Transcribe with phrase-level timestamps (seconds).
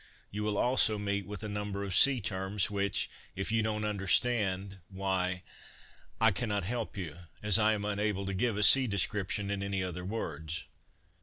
[0.31, 4.79] You will also meet with a number of sea terms, which, if you don't understand,
[4.89, 5.43] why,
[6.19, 9.83] I cannot help you, as I am unable to give a sea description in any
[9.83, 10.63] other words.